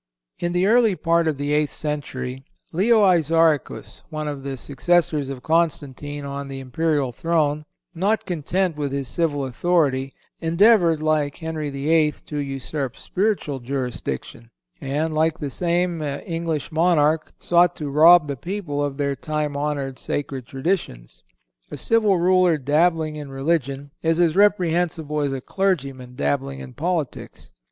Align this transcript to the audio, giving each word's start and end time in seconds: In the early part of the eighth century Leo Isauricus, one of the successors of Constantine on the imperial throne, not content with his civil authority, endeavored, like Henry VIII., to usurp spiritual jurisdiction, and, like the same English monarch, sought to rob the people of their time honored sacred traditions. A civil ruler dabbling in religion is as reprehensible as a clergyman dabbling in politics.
In 0.39 0.53
the 0.53 0.65
early 0.65 0.95
part 0.95 1.27
of 1.27 1.37
the 1.37 1.53
eighth 1.53 1.69
century 1.69 2.43
Leo 2.71 3.05
Isauricus, 3.05 4.01
one 4.09 4.27
of 4.27 4.41
the 4.41 4.57
successors 4.57 5.29
of 5.29 5.43
Constantine 5.43 6.25
on 6.25 6.47
the 6.47 6.59
imperial 6.59 7.11
throne, 7.11 7.65
not 7.93 8.25
content 8.25 8.75
with 8.77 8.91
his 8.91 9.07
civil 9.07 9.45
authority, 9.45 10.15
endeavored, 10.39 11.03
like 11.03 11.35
Henry 11.37 11.69
VIII., 11.69 12.13
to 12.25 12.37
usurp 12.39 12.97
spiritual 12.97 13.59
jurisdiction, 13.59 14.49
and, 14.81 15.13
like 15.13 15.37
the 15.37 15.51
same 15.51 16.01
English 16.01 16.71
monarch, 16.71 17.31
sought 17.37 17.75
to 17.75 17.87
rob 17.91 18.25
the 18.27 18.35
people 18.35 18.83
of 18.83 18.97
their 18.97 19.15
time 19.15 19.55
honored 19.55 19.99
sacred 19.99 20.47
traditions. 20.47 21.21
A 21.69 21.77
civil 21.77 22.17
ruler 22.17 22.57
dabbling 22.57 23.17
in 23.17 23.29
religion 23.29 23.91
is 24.01 24.19
as 24.19 24.35
reprehensible 24.35 25.21
as 25.21 25.31
a 25.31 25.41
clergyman 25.41 26.15
dabbling 26.15 26.57
in 26.59 26.73
politics. 26.73 27.51